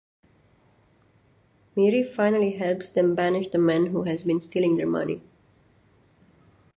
Miri 1.75 2.01
finally 2.01 2.53
helps 2.53 2.89
them 2.89 3.13
banish 3.13 3.49
the 3.49 3.59
man 3.59 3.85
who 3.91 4.01
has 4.05 4.23
been 4.23 4.41
stealing 4.41 4.77
their 4.77 4.87
money. 4.87 5.21